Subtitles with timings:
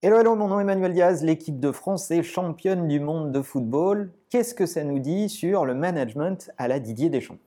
[0.00, 3.42] Hello, hello, mon nom est Emmanuel Diaz, l'équipe de France est championne du monde de
[3.42, 4.12] football.
[4.30, 7.38] Qu'est-ce que ça nous dit sur le management à la Didier Deschamps?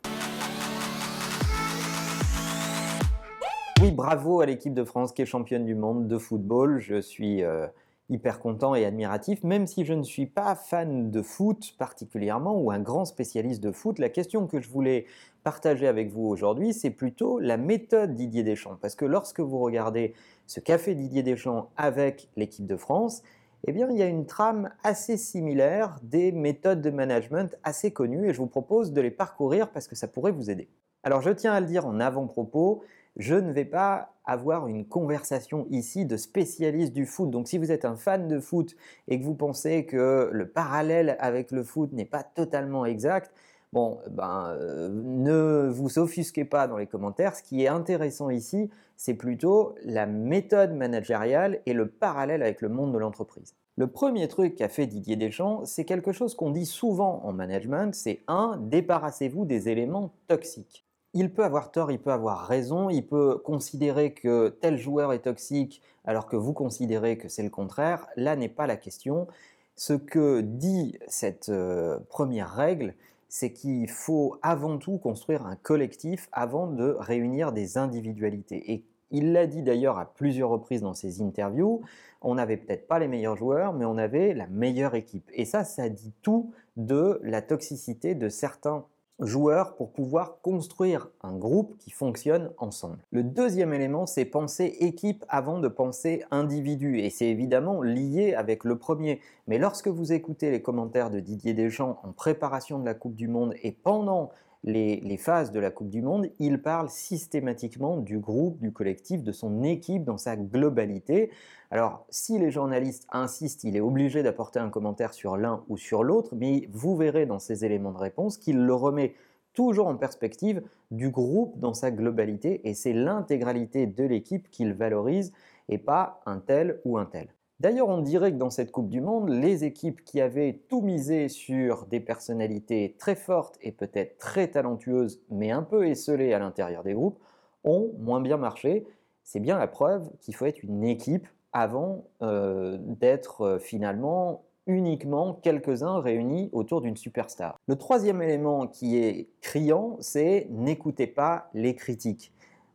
[3.82, 6.80] Oui, bravo à l'équipe de France qui est championne du monde de football.
[6.80, 7.68] Je suis euh,
[8.12, 12.70] hyper content et admiratif, même si je ne suis pas fan de foot particulièrement ou
[12.70, 13.98] un grand spécialiste de foot.
[13.98, 15.06] La question que je voulais
[15.44, 18.78] partager avec vous aujourd'hui, c'est plutôt la méthode Didier Deschamps.
[18.82, 20.14] Parce que lorsque vous regardez
[20.46, 23.24] ce fait Didier Deschamps avec l'équipe de France,
[23.68, 28.30] eh bien, il y a une trame assez similaire des méthodes de management assez connues
[28.30, 30.68] et je vous propose de les parcourir parce que ça pourrait vous aider.
[31.04, 32.84] Alors, je tiens à le dire en avant-propos,
[33.18, 37.30] je ne vais pas avoir une conversation ici de spécialistes du foot.
[37.30, 38.76] Donc si vous êtes un fan de foot
[39.08, 43.34] et que vous pensez que le parallèle avec le foot n'est pas totalement exact,
[43.74, 47.36] ben, euh, ne vous offusquez pas dans les commentaires.
[47.36, 52.70] Ce qui est intéressant ici, c'est plutôt la méthode managériale et le parallèle avec le
[52.70, 53.56] monde de l'entreprise.
[53.78, 57.96] Le premier truc qu'a fait Didier Deschamps, c'est quelque chose qu'on dit souvent en management,
[57.96, 63.06] c'est un, débarrassez-vous des éléments toxiques il peut avoir tort, il peut avoir raison, il
[63.06, 68.08] peut considérer que tel joueur est toxique alors que vous considérez que c'est le contraire.
[68.16, 69.28] Là n'est pas la question.
[69.76, 72.94] Ce que dit cette euh, première règle,
[73.30, 78.72] c'est qu'il faut avant tout construire un collectif avant de réunir des individualités.
[78.72, 81.82] Et il l'a dit d'ailleurs à plusieurs reprises dans ses interviews,
[82.22, 85.30] on n'avait peut-être pas les meilleurs joueurs, mais on avait la meilleure équipe.
[85.34, 88.86] Et ça, ça dit tout de la toxicité de certains
[89.22, 92.98] joueurs pour pouvoir construire un groupe qui fonctionne ensemble.
[93.12, 97.00] Le deuxième élément, c'est penser équipe avant de penser individu.
[97.00, 99.22] Et c'est évidemment lié avec le premier.
[99.48, 103.28] Mais lorsque vous écoutez les commentaires de Didier Deschamps en préparation de la Coupe du
[103.28, 104.32] Monde et pendant
[104.64, 109.32] les, phases de la Coupe du Monde, il parle systématiquement du groupe, du collectif, de
[109.32, 111.32] son équipe dans sa globalité.
[111.72, 116.04] Alors, si les journalistes insistent, il est obligé d'apporter un commentaire sur l'un ou sur
[116.04, 119.16] l'autre, mais vous verrez dans ses éléments de réponse qu'il le remet
[119.54, 120.62] toujours en perspective
[120.92, 125.34] du groupe dans sa globalité, et c'est l'intégralité de l'équipe qu'il valorise
[125.70, 127.30] et pas un tel ou un tel.
[127.62, 131.28] D'ailleurs, on dirait que dans cette Coupe du Monde, les équipes qui avaient tout misé
[131.28, 136.82] sur des personnalités très fortes et peut-être très talentueuses, mais un peu esselées à l'intérieur
[136.82, 137.20] des groupes,
[137.64, 138.88] ont moins bien marché.
[139.24, 145.36] C'est bien la preuve qu'il faut être une équipe avant euh, d'être euh, finalement uniquement
[145.44, 147.60] quelques-uns réunis autour d'une superstar.
[147.68, 152.34] Le troisième élément qui est criant, c'est n'écoutez pas les critiques.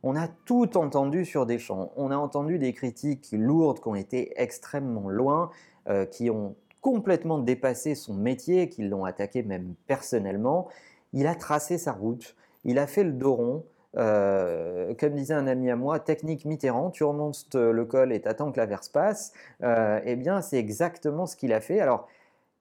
[0.09, 1.91] On a tout entendu sur Deschamps.
[1.97, 5.51] On a entendu des critiques lourdes qui ont été extrêmement loin,
[5.89, 10.69] euh, qui ont complètement dépassé son métier, qui l'ont attaqué même personnellement.
[11.13, 13.65] Il a tracé sa route, il a fait le dos rond.
[13.97, 18.53] Euh, comme disait un ami à moi, technique Mitterrand, tu remontes le col et t'attends
[18.53, 19.33] que la verse passe.
[19.65, 21.81] Euh, eh bien, c'est exactement ce qu'il a fait.
[21.81, 22.07] Alors,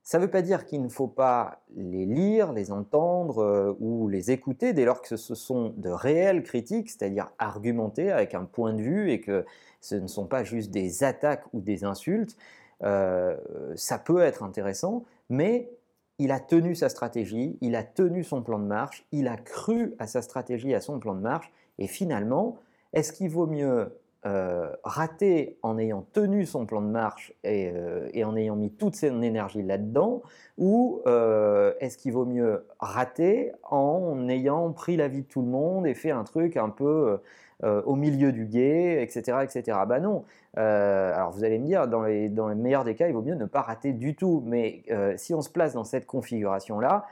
[0.05, 4.07] ça ne veut pas dire qu'il ne faut pas les lire, les entendre euh, ou
[4.07, 8.73] les écouter dès lors que ce sont de réelles critiques, c'est-à-dire argumentées avec un point
[8.73, 9.45] de vue et que
[9.81, 12.37] ce ne sont pas juste des attaques ou des insultes.
[12.83, 13.35] Euh,
[13.75, 15.71] ça peut être intéressant, mais
[16.19, 19.95] il a tenu sa stratégie, il a tenu son plan de marche, il a cru
[19.97, 22.59] à sa stratégie, à son plan de marche, et finalement,
[22.93, 23.91] est-ce qu'il vaut mieux
[24.25, 28.95] euh, raté en ayant tenu son plan de marche et, euh, en ayant mis toute
[28.95, 30.23] son énergie là-dedans
[30.57, 35.47] ou euh, est-ce qu'il vaut mieux rater en ayant pris la vie de tout le
[35.47, 37.19] monde et fait un truc un peu
[37.63, 39.39] au milieu du guet, etc.
[39.43, 39.77] etc.
[39.87, 40.23] Bah non.
[40.55, 43.35] alors vous allez me dire, dans les, dans les meilleurs des cas, il vaut mieux
[43.35, 44.43] ne pas rater du tout.
[44.45, 44.83] Mais
[45.17, 47.05] si on se place dans cette configuration-là,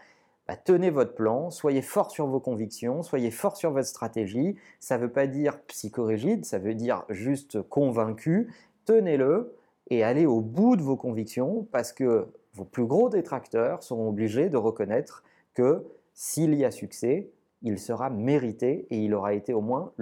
[0.47, 4.57] bah, tenez votre plan, soyez fort sur vos convictions, soyez fort sur votre stratégie.
[4.79, 8.53] Ça ne veut pas dire psychorigide, ça veut dire juste convaincu.
[8.85, 9.55] Tenez-le
[9.89, 14.49] et allez au bout de vos convictions parce que vos plus gros détracteurs seront obligés
[14.49, 19.61] de reconnaître que s'il y a succès, il sera mérité et il aura été au
[19.61, 19.93] moins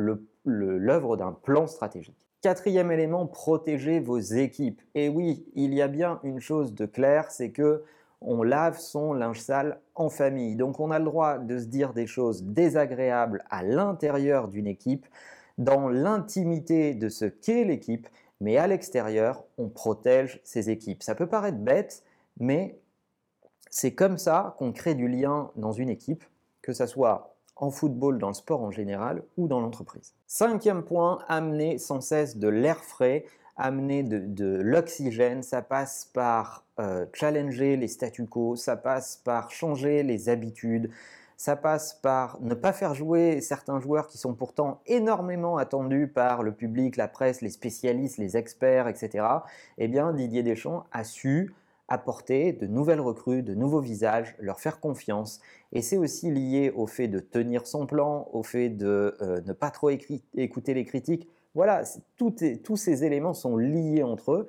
[0.46, 2.28] l'œuvre d'un plan stratégique.
[2.42, 4.82] Quatrième élément, protégez vos équipes.
[4.96, 7.84] Et oui, il y a bien une chose de claire, c'est que
[8.22, 10.56] on lave son linge sale en famille.
[10.56, 15.08] Donc on a le droit de se dire des choses désagréables à l'intérieur d'une équipe,
[15.58, 18.08] dans l'intimité de ce qu'est l'équipe,
[18.40, 21.04] mais à l'extérieur, on protège ses équipes.
[21.04, 22.04] Ça peut paraître bête,
[22.40, 22.80] mais
[23.70, 26.24] c'est comme ça qu'on crée du lien dans une équipe,
[26.62, 30.14] que ce soit en football, dans le sport en général ou dans l'entreprise.
[30.26, 33.26] Cinquième point, amener sans cesse de l'air frais
[33.62, 40.02] amener de, l'oxygène, ça passe par euh, challenger les statu quo, ça passe par changer
[40.02, 40.90] les habitudes,
[41.38, 46.42] ça passe par ne pas faire jouer certains joueurs qui sont pourtant énormément attendus par
[46.42, 49.26] le public, la presse, les spécialistes, les experts, etc.
[49.78, 51.54] Eh bien, Didier Deschamps a su
[51.88, 55.40] apporter de nouvelles recrues, de nouveaux visages, leur faire confiance.
[55.74, 59.54] Et c'est aussi lié au fait de tenir son plan, au fait de euh, ne
[59.54, 61.28] pas trop écouter les critiques.
[61.54, 61.84] Voilà,
[62.18, 64.48] tous ces éléments sont liés entre eux.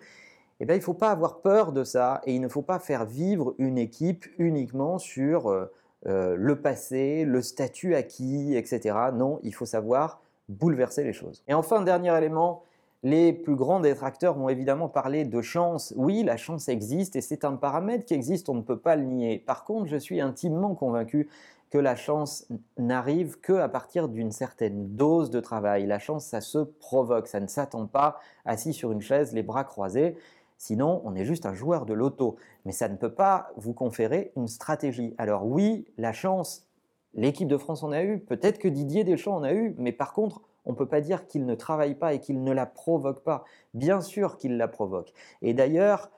[0.61, 2.79] Eh bien, il ne faut pas avoir peur de ça et il ne faut pas
[2.79, 5.67] faire vivre une équipe uniquement sur euh,
[6.07, 8.97] euh, le passé, le statut acquis, etc.
[9.13, 11.43] Non, il faut savoir bouleverser les choses.
[11.49, 12.63] Et enfin, dernier élément,
[13.03, 15.93] les plus grands détracteurs vont évidemment parler de chance.
[15.97, 19.05] Oui, la chance existe et c'est un paramètre qui existe, on ne peut pas le
[19.05, 19.39] nier.
[19.45, 21.29] Par contre, je suis intimement convaincu
[21.73, 22.47] que la chance
[22.77, 25.87] n'arrive qu'à partir d'une certaine dose de travail.
[25.87, 29.65] La chance, ça se provoque, ça ne s'attend pas assis sur une chaise, les bras
[29.65, 30.19] croisés.
[30.59, 32.37] Sinon, on est juste un joueur de loto.
[32.67, 35.15] Mais ça ne peut pas vous conférer une stratégie.
[35.17, 36.69] Alors oui, la chance,
[37.15, 40.13] l'équipe de France en a eu, peut-être que Didier Deschamps en a eu, mais par
[40.13, 43.25] contre, on ne peut pas dire qu'il ne travaille pas et qu'il ne la provoque
[43.25, 43.45] pas.
[43.73, 45.15] Bien sûr qu'il la provoque.
[45.41, 46.11] Et d'ailleurs,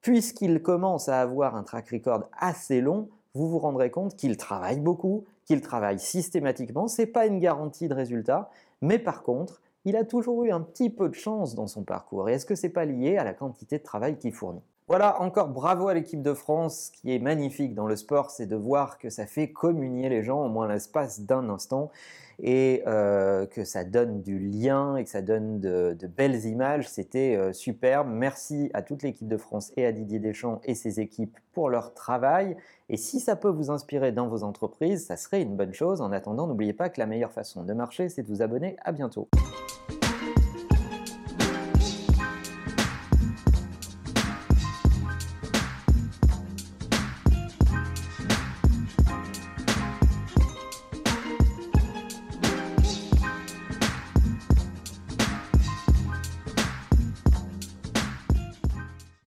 [0.00, 4.80] puisqu'il commence à avoir un track record assez long, vous vous rendrez compte qu'il travaille
[4.80, 6.88] beaucoup, qu'il travaille systématiquement.
[6.88, 8.50] Ce n'est pas une garantie de résultat,
[8.80, 12.28] mais par contre, il a toujours eu un petit peu de chance dans son parcours.
[12.28, 14.62] Et est-ce que ce n'est pas lié à la quantité de travail qu'il fournit?
[14.86, 16.90] Voilà, encore bravo à l'équipe de France.
[16.92, 20.22] Ce qui est magnifique dans le sport, c'est de voir que ça fait communier les
[20.22, 21.90] gens au moins l'espace d'un instant
[22.42, 26.86] et euh, que ça donne du lien et que ça donne de, belles images.
[26.88, 28.08] C'était euh, superbe.
[28.10, 31.94] Merci à toute l'équipe de France et à Didier Deschamps et ses équipes pour leur
[31.94, 32.56] travail.
[32.90, 36.02] Et si ça peut vous inspirer dans vos entreprises, ça serait une bonne chose.
[36.02, 38.76] En attendant, n'oubliez pas que la meilleure façon de marcher, c'est de vous abonner.
[38.84, 39.28] À bientôt.